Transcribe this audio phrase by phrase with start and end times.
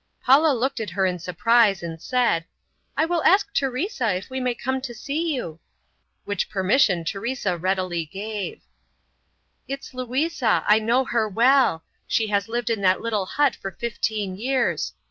[0.23, 2.45] Paula looked at her in surprise, and said,
[2.97, 5.59] "I will ask Teresa if we may come to see you."
[6.25, 8.63] Which permission Teresa readily gave.
[9.67, 10.63] "It's Louisa.
[10.67, 11.83] I know her well.
[12.07, 14.93] She has lived in that little hut for fifteen years.